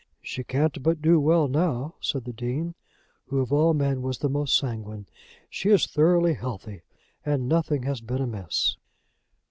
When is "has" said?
7.83-8.01